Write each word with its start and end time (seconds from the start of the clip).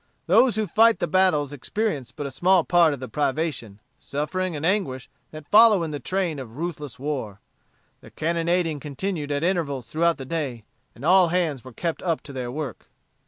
Those 0.25 0.55
who 0.55 0.65
fight 0.65 0.97
the 0.97 1.05
battles 1.05 1.53
experience 1.53 2.11
but 2.11 2.25
a 2.25 2.31
small 2.31 2.63
part 2.63 2.91
of 2.95 2.99
the 2.99 3.07
privation, 3.07 3.79
suffering, 3.99 4.55
and 4.55 4.65
anguish 4.65 5.11
that 5.29 5.47
follow 5.47 5.83
in 5.83 5.91
the 5.91 5.99
train 5.99 6.39
of 6.39 6.57
ruthless 6.57 6.97
war. 6.97 7.39
The 7.99 8.09
cannonading 8.09 8.79
continued 8.79 9.31
at 9.31 9.43
intervals 9.43 9.85
throughout 9.89 10.17
the 10.17 10.25
day, 10.25 10.65
and 10.95 11.05
all 11.05 11.27
hands 11.27 11.63
were 11.63 11.71
kept 11.71 12.01
up 12.01 12.21
to 12.21 12.33
their 12.33 12.49
work." 12.51 12.89